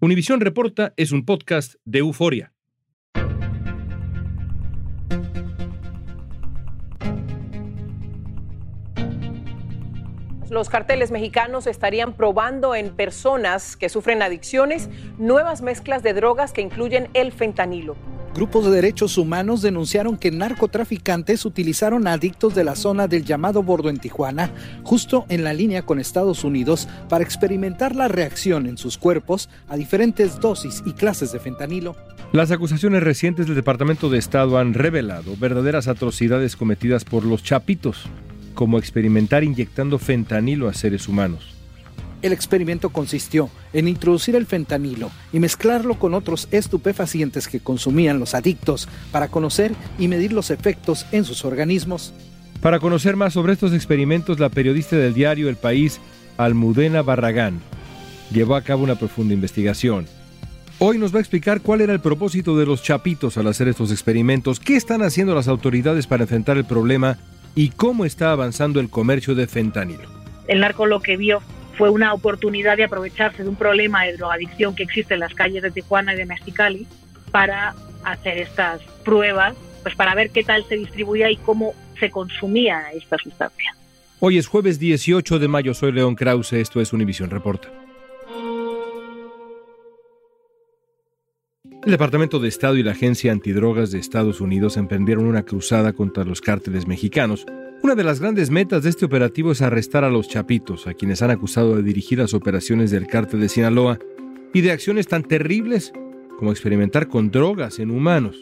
[0.00, 2.52] Univisión Reporta es un podcast de Euforia.
[10.48, 16.60] Los carteles mexicanos estarían probando en personas que sufren adicciones nuevas mezclas de drogas que
[16.60, 17.96] incluyen el fentanilo.
[18.38, 23.64] Grupos de derechos humanos denunciaron que narcotraficantes utilizaron a adictos de la zona del llamado
[23.64, 24.52] Bordo en Tijuana,
[24.84, 29.76] justo en la línea con Estados Unidos, para experimentar la reacción en sus cuerpos a
[29.76, 31.96] diferentes dosis y clases de fentanilo.
[32.30, 38.04] Las acusaciones recientes del Departamento de Estado han revelado verdaderas atrocidades cometidas por los chapitos,
[38.54, 41.57] como experimentar inyectando fentanilo a seres humanos.
[42.20, 48.34] El experimento consistió en introducir el fentanilo y mezclarlo con otros estupefacientes que consumían los
[48.34, 52.12] adictos para conocer y medir los efectos en sus organismos.
[52.60, 56.00] Para conocer más sobre estos experimentos, la periodista del diario El País,
[56.38, 57.60] Almudena Barragán,
[58.32, 60.06] llevó a cabo una profunda investigación.
[60.80, 63.92] Hoy nos va a explicar cuál era el propósito de los chapitos al hacer estos
[63.92, 67.18] experimentos, qué están haciendo las autoridades para enfrentar el problema
[67.54, 70.08] y cómo está avanzando el comercio de fentanilo.
[70.48, 71.40] El narco lo que vio
[71.78, 75.62] fue una oportunidad de aprovecharse de un problema de drogadicción que existe en las calles
[75.62, 76.86] de Tijuana y de Mexicali
[77.30, 79.54] para hacer estas pruebas,
[79.84, 83.76] pues para ver qué tal se distribuía y cómo se consumía esta sustancia.
[84.18, 87.68] Hoy es jueves 18 de mayo, soy León Krause, esto es Univisión Reporta.
[91.84, 96.24] El Departamento de Estado y la Agencia Antidrogas de Estados Unidos emprendieron una cruzada contra
[96.24, 97.46] los cárteles mexicanos
[97.80, 101.22] una de las grandes metas de este operativo es arrestar a los chapitos, a quienes
[101.22, 103.98] han acusado de dirigir las operaciones del cártel de Sinaloa
[104.52, 105.92] y de acciones tan terribles
[106.38, 108.40] como experimentar con drogas en humanos.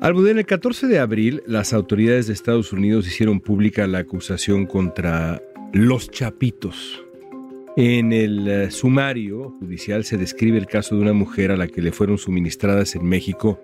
[0.00, 5.40] Albudén, el 14 de abril, las autoridades de Estados Unidos hicieron pública la acusación contra
[5.72, 7.05] los chapitos.
[7.78, 11.82] En el eh, sumario judicial se describe el caso de una mujer a la que
[11.82, 13.60] le fueron suministradas en México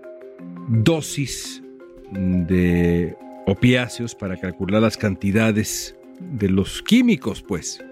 [0.69, 1.62] dosis
[2.11, 7.83] de opiáceos para calcular las cantidades de los químicos, pues.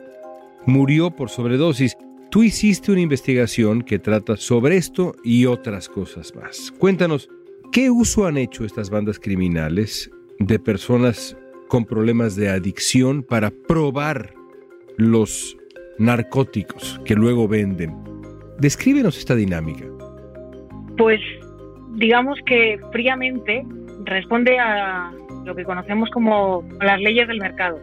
[0.67, 1.97] Murió por sobredosis.
[2.31, 6.71] Tú hiciste una investigación que trata sobre esto y otras cosas más.
[6.79, 7.31] Cuéntanos,
[7.73, 11.35] ¿qué uso han hecho estas bandas criminales de personas
[11.69, 14.35] con problemas de adicción para probar
[14.99, 15.57] los
[16.01, 17.95] narcóticos que luego venden?
[18.59, 19.85] Descríbenos esta dinámica.
[20.97, 21.21] Pues
[21.95, 23.65] digamos que fríamente
[24.05, 25.13] responde a
[25.45, 27.79] lo que conocemos como las leyes del mercado.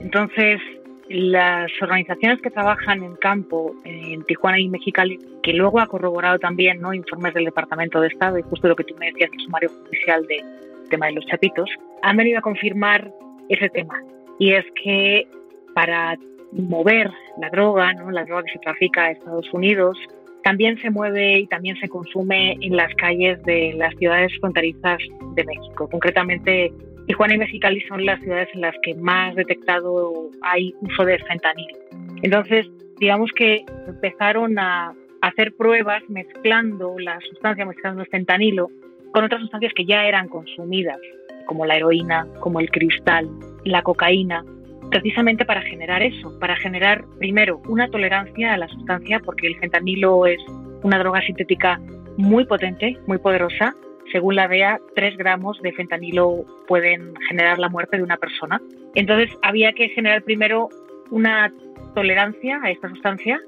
[0.00, 0.60] Entonces,
[1.08, 6.80] las organizaciones que trabajan en campo en Tijuana y Mexicali, que luego ha corroborado también
[6.80, 6.92] ¿no?
[6.92, 10.26] informes del Departamento de Estado y justo lo que tú me decías, el sumario oficial
[10.26, 10.44] del
[10.90, 11.70] tema de los chapitos,
[12.02, 13.10] han venido a confirmar
[13.48, 13.94] ese tema.
[14.38, 15.26] Y es que
[15.74, 16.16] para
[16.52, 17.10] mover
[17.40, 18.10] la droga, ¿no?
[18.10, 19.98] la droga que se trafica a Estados Unidos,
[20.44, 24.98] también se mueve y también se consume en las calles de las ciudades fronterizas
[25.34, 26.72] de México, concretamente
[27.06, 31.78] Tijuana y Mexicali son las ciudades en las que más detectado hay uso de fentanilo.
[32.22, 32.66] Entonces,
[32.98, 34.92] digamos que empezaron a
[35.22, 38.68] hacer pruebas mezclando la sustancia, mezclando el fentanilo
[39.12, 40.98] con otras sustancias que ya eran consumidas,
[41.46, 43.26] como la heroína, como el cristal,
[43.64, 44.44] la cocaína,
[44.90, 50.26] precisamente para generar eso, para generar primero una tolerancia a la sustancia, porque el fentanilo
[50.26, 50.38] es
[50.82, 51.80] una droga sintética
[52.16, 53.74] muy potente, muy poderosa,
[54.12, 58.60] según la DEA, 3 gramos de fentanilo pueden generar la muerte de una persona.
[58.94, 60.68] Entonces había que generar primero
[61.10, 61.52] una
[61.94, 63.40] tolerancia a esta sustancia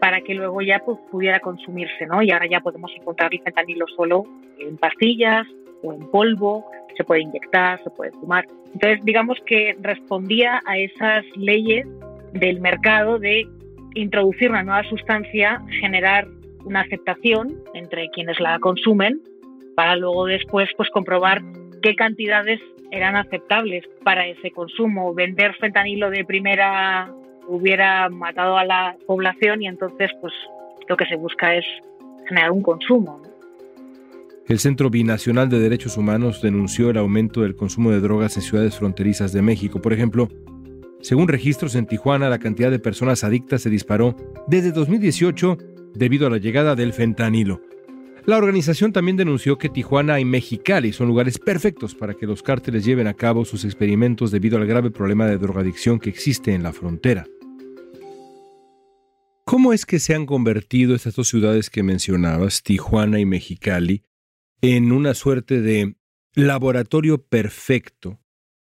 [0.00, 2.22] para que luego ya pues, pudiera consumirse, ¿no?
[2.22, 4.24] Y ahora ya podemos encontrar el fentanilo solo
[4.58, 5.46] en pastillas
[5.82, 6.64] o en polvo,
[6.96, 8.46] se puede inyectar, se puede fumar.
[8.72, 11.86] Entonces, digamos que respondía a esas leyes
[12.32, 13.46] del mercado de
[13.94, 16.26] introducir una nueva sustancia, generar
[16.64, 19.20] una aceptación entre quienes la consumen
[19.76, 21.42] para luego después pues comprobar
[21.82, 25.14] qué cantidades eran aceptables para ese consumo.
[25.14, 27.12] Vender fentanilo de primera
[27.46, 30.32] hubiera matado a la población y entonces pues
[30.88, 31.64] lo que se busca es
[32.28, 33.22] generar un consumo.
[34.48, 38.76] El Centro Binacional de Derechos Humanos denunció el aumento del consumo de drogas en ciudades
[38.76, 39.82] fronterizas de México.
[39.82, 40.28] Por ejemplo,
[41.02, 44.16] Según registros en Tijuana, la cantidad de personas adictas se disparó
[44.46, 45.58] desde 2018
[45.94, 47.60] debido a la llegada del fentanilo.
[48.24, 52.84] La organización también denunció que Tijuana y Mexicali son lugares perfectos para que los cárteles
[52.84, 56.72] lleven a cabo sus experimentos debido al grave problema de drogadicción que existe en la
[56.72, 57.26] frontera.
[59.44, 64.02] ¿Cómo es que se han convertido estas dos ciudades que mencionabas, Tijuana y Mexicali,
[64.60, 65.96] en una suerte de
[66.34, 68.18] laboratorio perfecto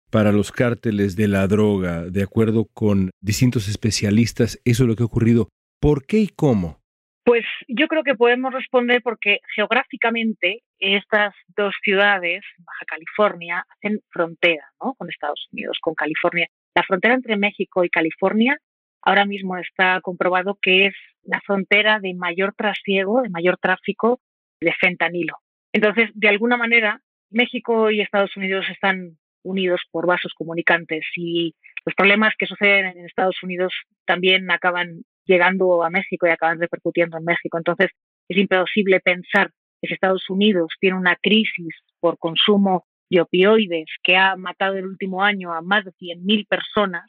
[0.09, 4.59] para los cárteles de la droga, de acuerdo con distintos especialistas?
[4.65, 5.49] Eso es lo que ha ocurrido.
[5.79, 6.79] ¿Por qué y cómo?
[7.25, 14.63] Pues yo creo que podemos responder porque geográficamente estas dos ciudades, Baja California, hacen frontera
[14.77, 16.47] con Estados Unidos, con California.
[16.75, 18.57] La frontera entre México y California
[19.01, 20.93] ahora mismo está comprobado que es
[21.23, 24.19] la frontera de mayor trasiego, de mayor tráfico
[24.59, 25.37] de fentanilo.
[25.75, 31.53] Entonces, de alguna manera, México y Estados Unidos están unidos por vasos comunicantes y
[31.85, 33.73] los problemas que suceden en Estados Unidos
[34.05, 37.57] también acaban llegando a México y acaban repercutiendo en México.
[37.57, 37.89] Entonces,
[38.29, 39.49] es imposible pensar
[39.81, 44.85] que si Estados Unidos tiene una crisis por consumo de opioides que ha matado el
[44.85, 47.03] último año a más de 100.000 personas,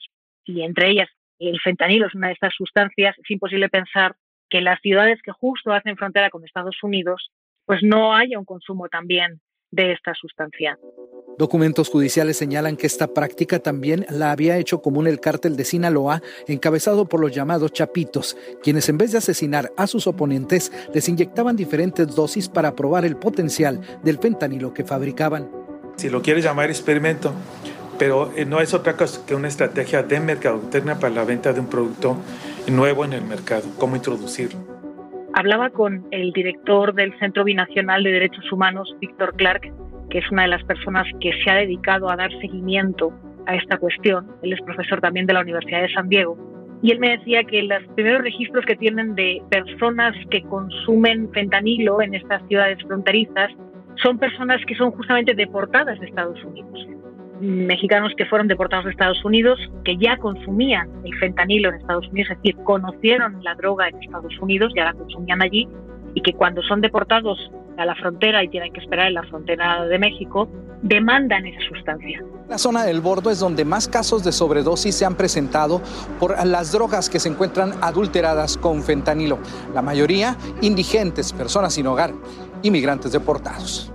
[0.44, 1.08] y entre ellas
[1.38, 4.16] el fentanilo es una de estas sustancias, es imposible pensar
[4.50, 7.30] que las ciudades que justo hacen frontera con Estados Unidos,
[7.66, 9.40] pues no haya un consumo también
[9.70, 10.78] de esta sustancia.
[11.38, 16.22] Documentos judiciales señalan que esta práctica también la había hecho común el cártel de Sinaloa,
[16.46, 21.56] encabezado por los llamados chapitos, quienes en vez de asesinar a sus oponentes, les inyectaban
[21.56, 25.50] diferentes dosis para probar el potencial del fentanilo que fabricaban.
[25.96, 27.34] Si lo quieres llamar experimento,
[27.98, 31.60] pero eh, no es otra cosa que una estrategia de mercadotecnia para la venta de
[31.60, 32.16] un producto
[32.68, 34.75] nuevo en el mercado, cómo introducirlo.
[35.38, 39.70] Hablaba con el director del Centro Binacional de Derechos Humanos, Víctor Clark,
[40.08, 43.12] que es una de las personas que se ha dedicado a dar seguimiento
[43.44, 44.26] a esta cuestión.
[44.40, 46.38] Él es profesor también de la Universidad de San Diego.
[46.80, 52.00] Y él me decía que los primeros registros que tienen de personas que consumen fentanilo
[52.00, 53.50] en estas ciudades fronterizas
[54.02, 56.88] son personas que son justamente deportadas de Estados Unidos.
[57.40, 62.30] Mexicanos que fueron deportados de Estados Unidos, que ya consumían el fentanilo en Estados Unidos,
[62.30, 65.68] es decir, conocieron la droga en Estados Unidos, ya la consumían allí,
[66.14, 69.84] y que cuando son deportados a la frontera y tienen que esperar en la frontera
[69.84, 70.48] de México,
[70.82, 72.22] demandan esa sustancia.
[72.48, 75.82] La zona del Bordo es donde más casos de sobredosis se han presentado
[76.20, 79.38] por las drogas que se encuentran adulteradas con fentanilo.
[79.74, 82.12] La mayoría indigentes, personas sin hogar,
[82.62, 83.92] inmigrantes deportados.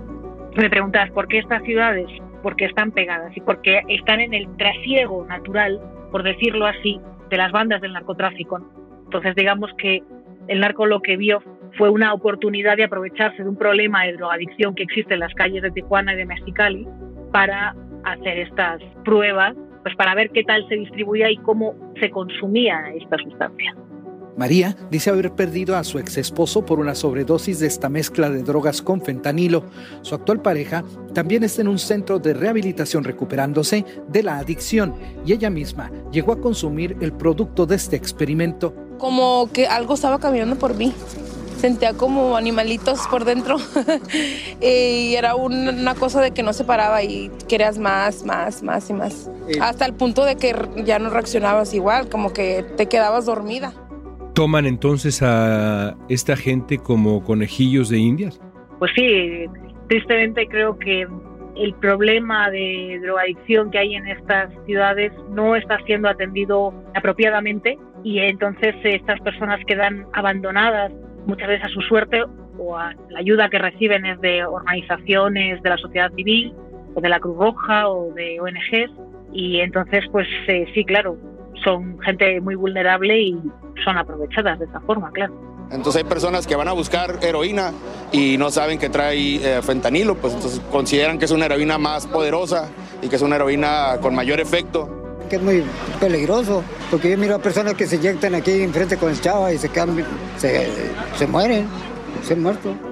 [0.54, 2.06] Me preguntas por qué estas ciudades,
[2.42, 5.80] porque están pegadas y porque están en el trasiego natural,
[6.10, 7.00] por decirlo así,
[7.30, 8.60] de las bandas del narcotráfico.
[9.04, 10.02] Entonces digamos que
[10.48, 11.42] el narco lo que vio
[11.78, 15.62] fue una oportunidad de aprovecharse de un problema de drogadicción que existe en las calles
[15.62, 16.86] de Tijuana y de Mexicali
[17.32, 17.74] para
[18.04, 23.16] hacer estas pruebas, pues para ver qué tal se distribuía y cómo se consumía esta
[23.18, 23.74] sustancia.
[24.36, 28.42] María dice haber perdido a su ex esposo por una sobredosis de esta mezcla de
[28.42, 29.64] drogas con fentanilo.
[30.02, 34.94] Su actual pareja también está en un centro de rehabilitación recuperándose de la adicción
[35.26, 38.74] y ella misma llegó a consumir el producto de este experimento.
[38.98, 40.94] Como que algo estaba caminando por mí
[41.62, 43.56] sentía como animalitos por dentro
[44.60, 48.92] y era una cosa de que no se paraba y querías más, más, más y
[48.92, 49.30] más.
[49.60, 53.72] Hasta el punto de que ya no reaccionabas igual, como que te quedabas dormida.
[54.34, 58.40] ¿Toman entonces a esta gente como conejillos de indias?
[58.78, 59.44] Pues sí,
[59.88, 61.06] tristemente creo que
[61.56, 68.20] el problema de drogadicción que hay en estas ciudades no está siendo atendido apropiadamente y
[68.20, 70.92] entonces estas personas quedan abandonadas
[71.26, 72.22] muchas veces a su suerte
[72.58, 76.54] o a la ayuda que reciben es de organizaciones de la sociedad civil
[76.94, 78.90] o de la Cruz Roja o de ONGs
[79.32, 81.16] y entonces pues eh, sí, claro,
[81.64, 83.42] son gente muy vulnerable y
[83.84, 85.34] son aprovechadas de esa forma, claro.
[85.70, 87.72] Entonces hay personas que van a buscar heroína
[88.12, 92.06] y no saben que trae eh, fentanilo, pues entonces consideran que es una heroína más
[92.06, 95.02] poderosa y que es una heroína con mayor efecto
[95.32, 95.64] que es muy
[95.98, 99.56] peligroso, porque yo miro a personas que se inyectan aquí enfrente con el chava y
[99.56, 100.04] se quedan,
[100.36, 100.68] se,
[101.16, 101.66] se mueren,
[102.22, 102.91] se han muerto.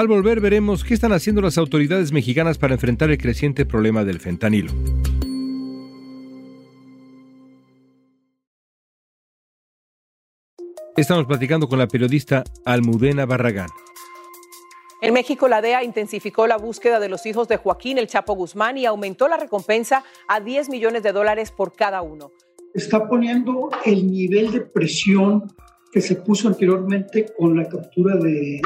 [0.00, 4.18] Al volver veremos qué están haciendo las autoridades mexicanas para enfrentar el creciente problema del
[4.18, 4.72] fentanilo.
[10.96, 13.68] Estamos platicando con la periodista Almudena Barragán.
[15.02, 18.78] En México, la DEA intensificó la búsqueda de los hijos de Joaquín El Chapo Guzmán
[18.78, 22.30] y aumentó la recompensa a 10 millones de dólares por cada uno.
[22.72, 25.52] Está poniendo el nivel de presión
[25.92, 28.62] que se puso anteriormente con la captura de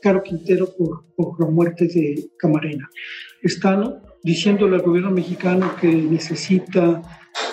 [0.00, 2.88] Caro Quintero por, la muerte de Camarena.
[3.42, 7.02] Están diciéndole al gobierno mexicano que necesita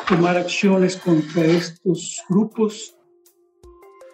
[0.07, 2.95] tomar acciones contra estos grupos.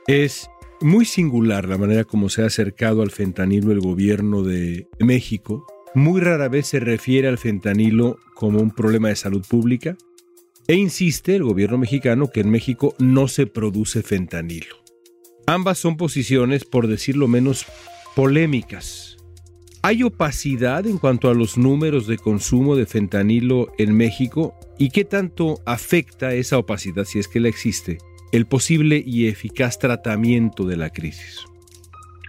[0.08, 0.50] Es
[0.82, 5.66] muy singular la manera como se ha acercado al fentanilo el gobierno de México.
[5.94, 9.98] Muy rara vez se refiere al fentanilo como un problema de salud pública
[10.68, 14.78] e insiste el gobierno mexicano que en México no se produce fentanilo.
[15.48, 17.66] Ambas son posiciones, por decirlo menos,
[18.16, 19.18] polémicas.
[19.84, 25.06] ¿Hay opacidad en cuanto a los números de consumo de fentanilo en México y qué
[25.06, 27.98] tanto afecta esa opacidad, si es que la existe,
[28.32, 31.46] el posible y eficaz tratamiento de la crisis?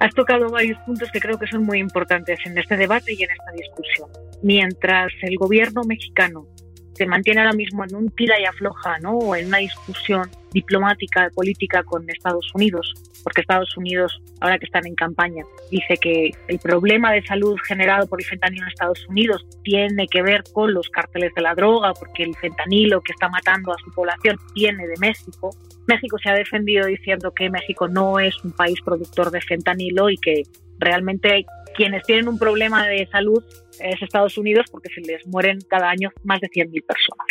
[0.01, 3.31] Has tocado varios puntos que creo que son muy importantes en este debate y en
[3.31, 4.09] esta discusión.
[4.43, 6.47] Mientras el gobierno mexicano
[6.95, 9.19] se mantiene ahora mismo en un tira y afloja, ¿no?
[9.19, 14.87] O en una discusión diplomática, política con Estados Unidos, porque Estados Unidos, ahora que están
[14.87, 19.47] en campaña, dice que el problema de salud generado por el fentanilo en Estados Unidos
[19.63, 23.73] tiene que ver con los cárteles de la droga, porque el fentanilo que está matando
[23.73, 25.51] a su población viene de México.
[25.87, 30.17] México se ha defendido diciendo que México no es un país productor de fentanilo y
[30.17, 30.43] que
[30.79, 33.43] realmente quienes tienen un problema de salud
[33.81, 37.27] es Estados Unidos porque se les mueren cada año más de 100.000 personas.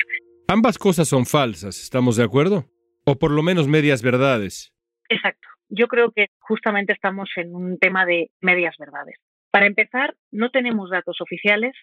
[0.48, 2.66] Ambas cosas son falsas, ¿estamos de acuerdo?
[3.06, 4.74] O por lo menos medias verdades.
[5.10, 5.48] Exacto.
[5.70, 9.16] Yo creo que justamente estamos en un tema de medias verdades.
[9.52, 11.74] Para empezar, no tenemos datos oficiales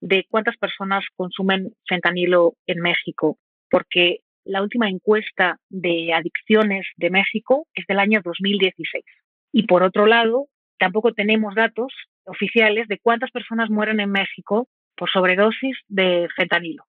[0.00, 3.38] de cuántas personas consumen fentanilo en México,
[3.70, 9.04] porque la última encuesta de adicciones de México es del año 2016.
[9.52, 10.46] Y por otro lado,
[10.82, 11.92] tampoco tenemos datos
[12.24, 16.82] oficiales de cuántas personas mueren en México por sobredosis de fentanilo.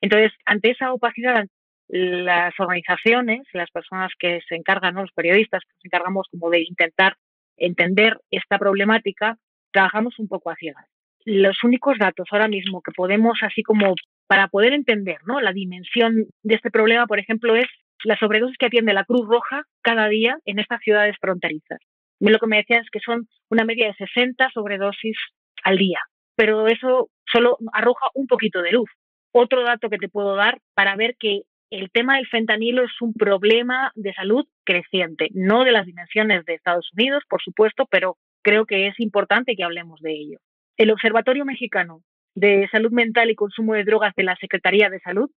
[0.00, 1.44] Entonces, ante esa opacidad,
[1.88, 7.16] las organizaciones, las personas que se encargan, los periodistas que nos encargamos como de intentar
[7.56, 9.36] entender esta problemática,
[9.72, 10.86] trabajamos un poco a ciegas.
[11.24, 13.96] Los únicos datos ahora mismo que podemos, así como
[14.28, 15.40] para poder entender ¿no?
[15.40, 17.66] la dimensión de este problema, por ejemplo, es
[18.04, 21.80] la sobredosis que atiende la Cruz Roja cada día en estas ciudades fronterizas.
[22.20, 25.16] Lo que me decían es que son una media de 60 sobredosis
[25.62, 26.00] al día,
[26.36, 28.90] pero eso solo arroja un poquito de luz.
[29.32, 33.14] Otro dato que te puedo dar para ver que el tema del fentanilo es un
[33.14, 38.64] problema de salud creciente, no de las dimensiones de Estados Unidos, por supuesto, pero creo
[38.64, 40.38] que es importante que hablemos de ello.
[40.76, 42.02] El Observatorio Mexicano
[42.34, 45.30] de Salud Mental y Consumo de Drogas de la Secretaría de Salud,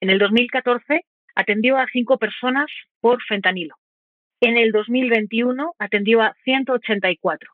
[0.00, 1.04] en el 2014
[1.34, 2.66] atendió a cinco personas
[3.00, 3.76] por fentanilo.
[4.40, 7.50] En el 2021 atendió a 184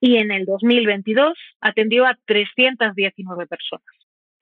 [0.00, 3.86] y en el 2022 atendió a 319 personas.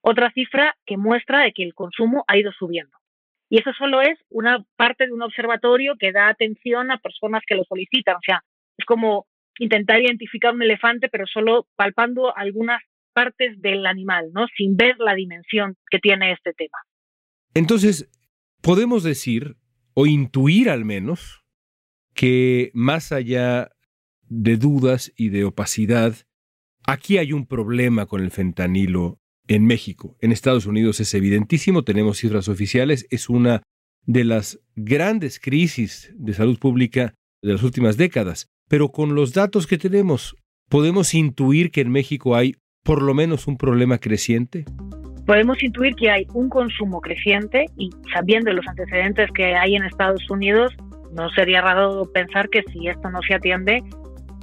[0.00, 2.96] Otra cifra que muestra de que el consumo ha ido subiendo.
[3.50, 7.56] Y eso solo es una parte de un observatorio que da atención a personas que
[7.56, 8.16] lo solicitan.
[8.16, 8.42] O sea,
[8.78, 9.26] es como
[9.58, 14.46] intentar identificar un elefante, pero solo palpando algunas partes del animal, ¿no?
[14.56, 16.78] Sin ver la dimensión que tiene este tema.
[17.54, 18.08] Entonces,
[18.62, 19.56] podemos decir,
[19.94, 21.39] o intuir al menos,
[22.14, 23.70] que más allá
[24.28, 26.14] de dudas y de opacidad,
[26.86, 30.16] aquí hay un problema con el fentanilo en México.
[30.20, 33.62] En Estados Unidos es evidentísimo, tenemos cifras oficiales, es una
[34.06, 38.46] de las grandes crisis de salud pública de las últimas décadas.
[38.68, 40.36] Pero con los datos que tenemos,
[40.68, 44.64] ¿podemos intuir que en México hay por lo menos un problema creciente?
[45.26, 50.28] Podemos intuir que hay un consumo creciente y sabiendo los antecedentes que hay en Estados
[50.30, 50.74] Unidos,
[51.12, 53.82] no sería raro pensar que si esto no se atiende,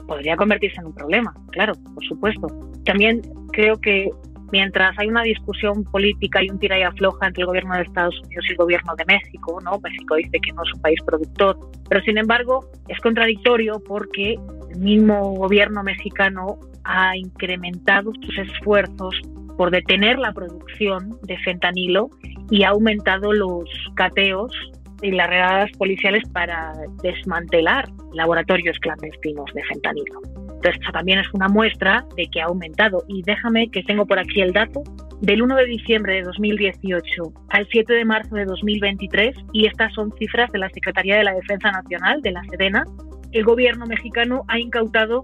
[0.07, 2.47] podría convertirse en un problema, claro, por supuesto.
[2.85, 3.21] También
[3.51, 4.09] creo que
[4.51, 8.19] mientras hay una discusión política y un tira y afloja entre el gobierno de Estados
[8.23, 9.79] Unidos y el gobierno de México, ¿no?
[9.79, 11.57] México dice que no es un país productor,
[11.89, 14.35] pero sin embargo es contradictorio porque
[14.71, 19.21] el mismo gobierno mexicano ha incrementado sus esfuerzos
[19.57, 22.09] por detener la producción de fentanilo
[22.49, 24.51] y ha aumentado los cateos
[25.01, 26.73] y las redadas policiales para
[27.03, 30.21] desmantelar laboratorios clandestinos de fentanilo.
[30.55, 33.03] Entonces, también es una muestra de que ha aumentado.
[33.07, 34.81] Y déjame que tengo por aquí el dato.
[35.21, 40.13] Del 1 de diciembre de 2018 al 7 de marzo de 2023, y estas son
[40.19, 42.85] cifras de la Secretaría de la Defensa Nacional, de la Sedena,
[43.31, 45.23] el gobierno mexicano ha incautado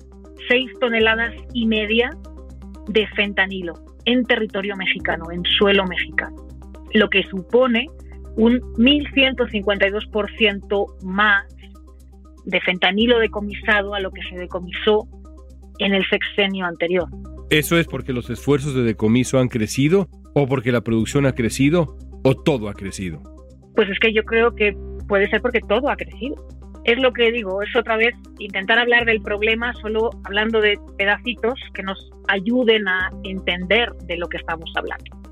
[0.50, 2.10] 6 toneladas y media
[2.88, 3.74] de fentanilo
[4.06, 6.36] en territorio mexicano, en suelo mexicano,
[6.94, 7.88] lo que supone
[8.36, 11.46] un 1.152% más
[12.46, 15.08] de fentanilo decomisado a lo que se decomisó
[15.80, 17.08] en el sexenio anterior.
[17.50, 21.98] ¿Eso es porque los esfuerzos de decomiso han crecido o porque la producción ha crecido
[22.24, 23.22] o todo ha crecido?
[23.76, 24.76] Pues es que yo creo que
[25.08, 26.36] puede ser porque todo ha crecido.
[26.86, 31.54] es lo que digo, es otra vez intentar hablar del problema solo hablando de pedacitos
[31.74, 35.23] que nos ayuden a entender de lo que estamos hablando.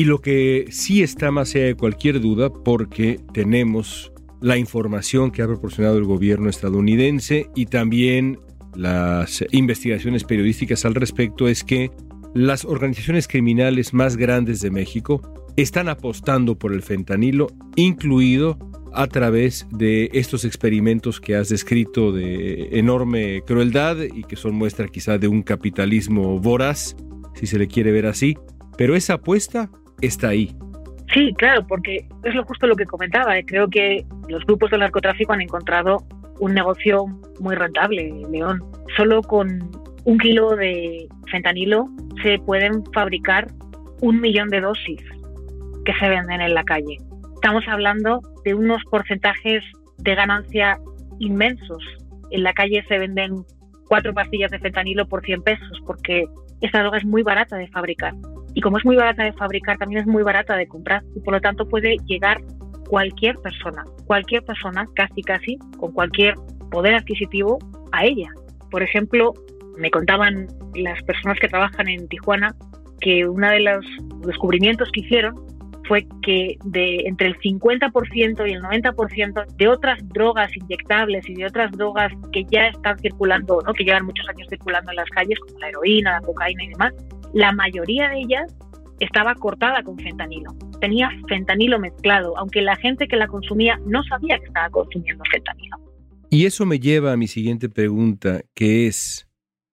[0.00, 5.42] Y lo que sí está más allá de cualquier duda, porque tenemos la información que
[5.42, 8.38] ha proporcionado el gobierno estadounidense y también
[8.74, 11.90] las investigaciones periodísticas al respecto, es que
[12.32, 15.20] las organizaciones criminales más grandes de México
[15.58, 18.58] están apostando por el fentanilo, incluido
[18.94, 24.88] a través de estos experimentos que has descrito de enorme crueldad y que son muestra
[24.88, 26.96] quizá de un capitalismo voraz,
[27.34, 28.34] si se le quiere ver así,
[28.78, 30.54] pero esa apuesta está ahí.
[31.12, 33.36] Sí, claro, porque es lo justo lo que comentaba.
[33.36, 33.44] ¿eh?
[33.44, 36.04] Creo que los grupos del narcotráfico han encontrado
[36.38, 37.06] un negocio
[37.40, 38.62] muy rentable, León.
[38.96, 39.70] Solo con
[40.04, 41.88] un kilo de fentanilo
[42.22, 43.48] se pueden fabricar
[44.00, 45.00] un millón de dosis
[45.84, 46.98] que se venden en la calle.
[47.34, 49.64] Estamos hablando de unos porcentajes
[49.98, 50.78] de ganancia
[51.18, 51.82] inmensos.
[52.30, 53.44] En la calle se venden
[53.88, 56.26] cuatro pastillas de fentanilo por 100 pesos porque
[56.60, 58.14] esta droga es muy barata de fabricar.
[58.54, 61.34] Y como es muy barata de fabricar, también es muy barata de comprar y por
[61.34, 62.40] lo tanto puede llegar
[62.88, 66.34] cualquier persona, cualquier persona, casi casi, con cualquier
[66.70, 67.58] poder adquisitivo
[67.92, 68.30] a ella.
[68.70, 69.34] Por ejemplo,
[69.78, 72.54] me contaban las personas que trabajan en Tijuana
[73.00, 73.84] que uno de los
[74.26, 75.34] descubrimientos que hicieron
[75.88, 81.46] fue que de entre el 50% y el 90% de otras drogas inyectables y de
[81.46, 83.72] otras drogas que ya están circulando, ¿no?
[83.74, 86.94] que llevan muchos años circulando en las calles, como la heroína, la cocaína y demás,
[87.32, 88.54] la mayoría de ellas
[89.00, 90.54] estaba cortada con fentanilo.
[90.80, 95.76] Tenía fentanilo mezclado, aunque la gente que la consumía no sabía que estaba consumiendo fentanilo.
[96.30, 99.28] Y eso me lleva a mi siguiente pregunta, que es,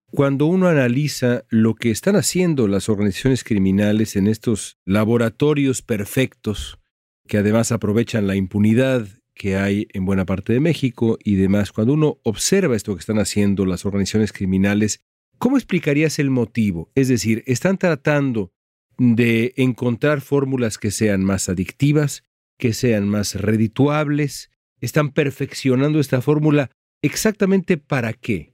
[0.07, 6.79] cuando uno analiza lo que están haciendo las organizaciones criminales en estos laboratorios perfectos,
[7.27, 11.93] que además aprovechan la impunidad que hay en buena parte de México y demás, cuando
[11.93, 15.05] uno observa esto que están haciendo las organizaciones criminales,
[15.37, 16.89] ¿cómo explicarías el motivo?
[16.95, 18.51] Es decir, ¿están tratando
[18.97, 22.23] de encontrar fórmulas que sean más adictivas,
[22.57, 24.51] que sean más redituables?
[24.81, 26.69] ¿Están perfeccionando esta fórmula
[27.01, 28.53] exactamente para qué?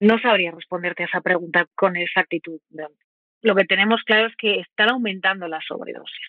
[0.00, 2.60] No sabría responderte a esa pregunta con exactitud.
[3.42, 6.28] Lo que tenemos claro es que están aumentando las sobredosis.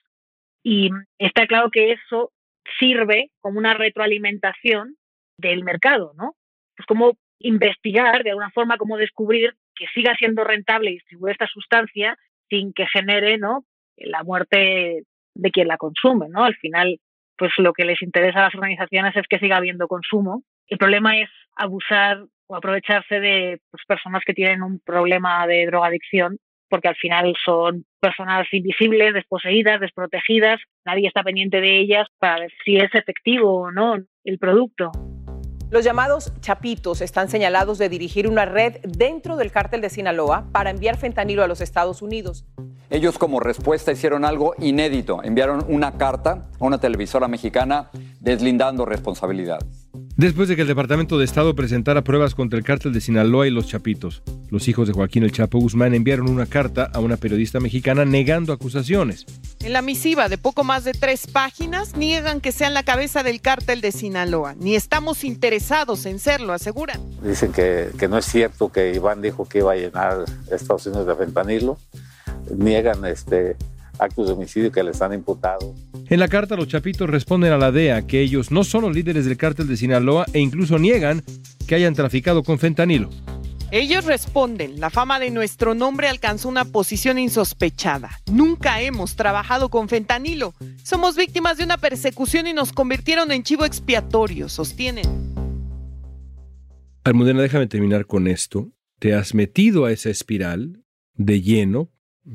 [0.63, 2.31] Y está claro que eso
[2.79, 4.97] sirve como una retroalimentación
[5.37, 6.35] del mercado, ¿no?
[6.75, 12.17] Pues como investigar de alguna forma, cómo descubrir que siga siendo rentable distribuir esta sustancia
[12.49, 13.65] sin que genere, ¿no?
[13.97, 15.03] La muerte
[15.35, 16.43] de quien la consume, ¿no?
[16.43, 16.99] Al final,
[17.37, 20.43] pues lo que les interesa a las organizaciones es que siga habiendo consumo.
[20.67, 26.37] El problema es abusar o aprovecharse de pues, personas que tienen un problema de drogadicción,
[26.69, 32.51] porque al final son personas invisibles, desposeídas, desprotegidas, nadie está pendiente de ellas para ver
[32.63, 34.91] si es efectivo o no el producto.
[35.75, 40.69] Los llamados chapitos están señalados de dirigir una red dentro del cártel de Sinaloa para
[40.69, 42.45] enviar fentanilo a los Estados Unidos.
[42.89, 47.89] Ellos como respuesta hicieron algo inédito, enviaron una carta a una televisora mexicana
[48.21, 49.89] deslindando responsabilidades.
[50.17, 53.51] Después de que el Departamento de Estado presentara pruebas contra el cártel de Sinaloa y
[53.51, 57.59] los Chapitos, los hijos de Joaquín El Chapo Guzmán enviaron una carta a una periodista
[57.59, 59.25] mexicana negando acusaciones.
[59.61, 63.41] En la misiva de poco más de tres páginas niegan que sean la cabeza del
[63.41, 67.01] cártel de Sinaloa, ni estamos interesados en serlo, aseguran.
[67.21, 71.07] Dicen que, que no es cierto que Iván dijo que iba a llenar Estados Unidos
[71.07, 71.77] de fentanilo.
[72.55, 73.57] Niegan este,
[73.99, 75.73] actos de homicidio que les han imputado.
[76.07, 79.25] En la carta los chapitos responden a la DEA que ellos no son los líderes
[79.25, 81.23] del cártel de Sinaloa e incluso niegan
[81.67, 83.09] que hayan traficado con fentanilo.
[83.71, 88.11] Ellos responden, la fama de nuestro nombre alcanzó una posición insospechada.
[88.31, 90.53] Nunca hemos trabajado con fentanilo.
[90.83, 95.33] Somos víctimas de una persecución y nos convirtieron en chivo expiatorio, sostienen.
[97.03, 98.71] Almudena, déjame terminar con esto.
[98.99, 100.83] Te has metido a esa espiral
[101.15, 101.91] de lleno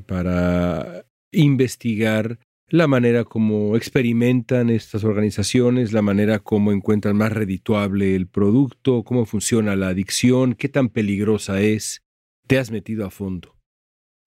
[0.06, 2.38] para investigar
[2.68, 9.26] la manera como experimentan estas organizaciones, la manera como encuentran más redituable el producto, cómo
[9.26, 12.02] funciona la adicción, qué tan peligrosa es.
[12.46, 13.56] Te has metido a fondo.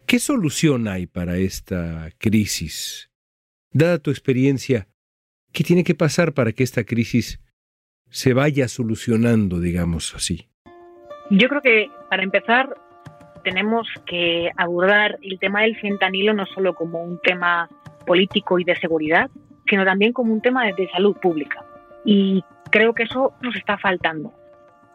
[0.06, 3.10] ¿Qué solución hay para esta crisis?
[3.72, 4.90] Dada tu experiencia,
[5.54, 7.40] ¿qué tiene que pasar para que esta crisis
[8.10, 10.50] se vaya solucionando, digamos así?
[11.32, 12.76] Yo creo que, para empezar,
[13.44, 17.70] tenemos que abordar el tema del fentanilo no solo como un tema
[18.06, 19.30] político y de seguridad,
[19.68, 21.64] sino también como un tema de, salud pública.
[22.06, 24.34] Y creo que eso nos está faltando.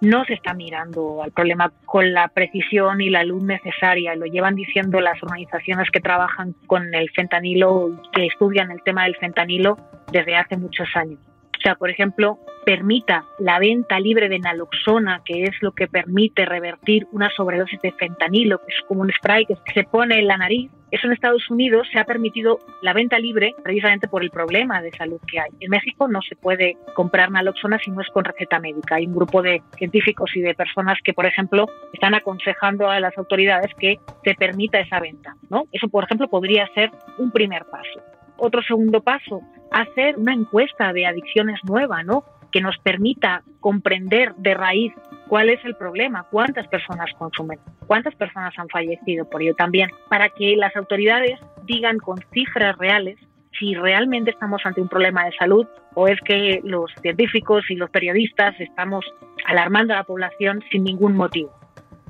[0.00, 4.14] No se está mirando al problema con la precisión y la luz necesaria.
[4.14, 9.16] Lo llevan diciendo las organizaciones que trabajan con el fentanilo, que estudian el tema del
[9.16, 9.76] fentanilo
[10.12, 11.18] desde hace muchos años.
[11.58, 16.44] O sea, por ejemplo, permita la venta libre de naloxona, que es lo que permite
[16.44, 20.36] revertir una sobredosis de fentanilo, que es como un spray que se pone en la
[20.36, 20.70] nariz.
[20.90, 24.92] Eso en Estados Unidos se ha permitido la venta libre precisamente por el problema de
[24.92, 25.50] salud que hay.
[25.60, 28.94] En México no se puede comprar naloxona si no es con receta médica.
[28.94, 33.16] Hay un grupo de científicos y de personas que, por ejemplo, están aconsejando a las
[33.18, 35.34] autoridades que se permita esa venta.
[35.50, 35.64] ¿no?
[35.72, 38.00] Eso, por ejemplo, podría ser un primer paso.
[38.36, 39.40] Otro segundo paso,
[39.80, 42.24] hacer una encuesta de adicciones nueva, ¿no?
[42.52, 44.92] Que nos permita comprender de raíz
[45.28, 50.30] cuál es el problema, cuántas personas consumen, cuántas personas han fallecido por ello también, para
[50.30, 53.18] que las autoridades digan con cifras reales
[53.58, 57.90] si realmente estamos ante un problema de salud o es que los científicos y los
[57.90, 59.04] periodistas estamos
[59.46, 61.50] alarmando a la población sin ningún motivo.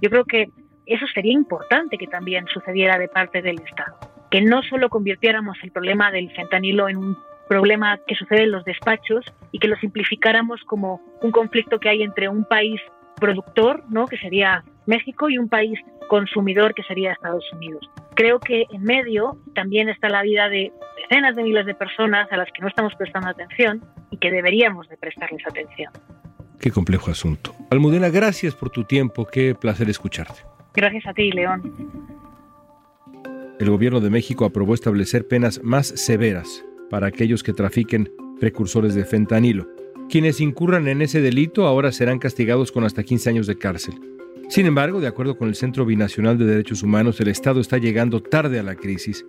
[0.01, 0.51] Yo creo que
[0.87, 3.97] eso sería importante que también sucediera de parte del Estado
[4.31, 8.65] que no solo convirtiéramos el problema del fentanilo en un problema que sucede en los
[8.65, 12.81] despachos y que lo simplificáramos como un conflicto que hay entre un país
[13.17, 14.07] productor, ¿no?
[14.07, 17.91] que sería México, y un país consumidor, que sería Estados Unidos.
[18.15, 22.37] Creo que en medio también está la vida de decenas de miles de personas a
[22.37, 25.93] las que no estamos prestando atención y que deberíamos de prestarles atención.
[26.61, 27.55] Qué complejo asunto.
[27.71, 29.27] Almudena, gracias por tu tiempo.
[29.27, 30.41] Qué placer escucharte.
[30.75, 32.19] Gracias a ti, León
[33.59, 39.05] el gobierno de México aprobó establecer penas más severas para aquellos que trafiquen precursores de
[39.05, 39.69] fentanilo.
[40.09, 43.95] Quienes incurran en ese delito ahora serán castigados con hasta 15 años de cárcel.
[44.49, 48.23] Sin embargo, de acuerdo con el Centro Binacional de Derechos Humanos, el Estado está llegando
[48.23, 49.27] tarde a la crisis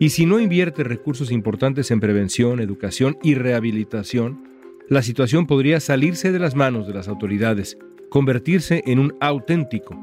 [0.00, 4.44] y si no invierte recursos importantes en prevención, educación y rehabilitación,
[4.88, 9.98] la situación podría salirse de las manos de las autoridades, convertirse en un auténtico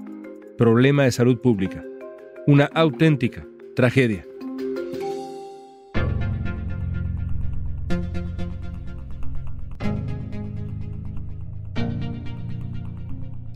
[0.57, 1.83] problema de salud pública,
[2.45, 4.25] una auténtica tragedia.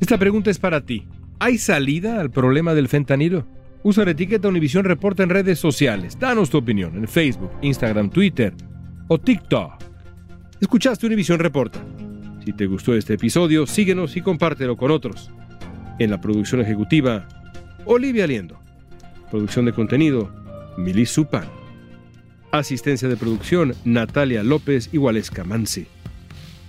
[0.10, 1.06] Esta pregunta es para ti.
[1.38, 3.46] ¿Hay salida al problema del fentanilo?
[3.84, 6.18] Usa la etiqueta Univisión Reporta en redes sociales.
[6.18, 8.56] Danos tu opinión en Facebook, Instagram, Twitter
[9.08, 9.74] o TikTok.
[10.60, 11.80] Escuchaste Univisión Reporta.
[12.44, 15.30] Si te gustó este episodio, síguenos y compártelo con otros.
[16.00, 17.28] En la producción ejecutiva,
[17.86, 18.60] Olivia Liendo.
[19.30, 20.34] Producción de contenido,
[20.76, 21.46] Mili Supan.
[22.52, 25.86] Asistencia de producción, Natalia López y Waleska Mansi.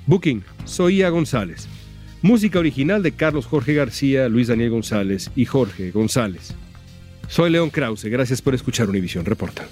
[0.05, 1.71] Booking, Soía González.
[2.23, 6.55] Música original de Carlos Jorge García, Luis Daniel González y Jorge González.
[7.29, 9.67] Soy León Krause, gracias por escuchar Univisión Reporta.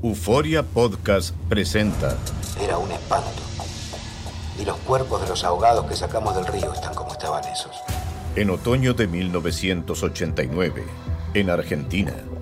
[0.00, 2.16] Euforia Podcast presenta.
[2.62, 3.42] Era un espanto
[4.60, 7.74] y los cuerpos de los ahogados que sacamos del río están como estaban esos.
[8.36, 10.84] En otoño de 1989,
[11.34, 12.14] en Argentina,